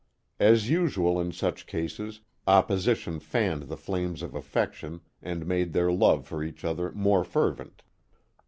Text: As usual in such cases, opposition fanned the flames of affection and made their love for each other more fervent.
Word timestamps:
As 0.39 0.67
usual 0.67 1.19
in 1.21 1.31
such 1.31 1.67
cases, 1.67 2.21
opposition 2.47 3.19
fanned 3.19 3.69
the 3.69 3.77
flames 3.77 4.23
of 4.23 4.33
affection 4.33 5.01
and 5.21 5.45
made 5.45 5.73
their 5.73 5.91
love 5.91 6.25
for 6.25 6.43
each 6.43 6.65
other 6.65 6.91
more 6.93 7.23
fervent. 7.23 7.83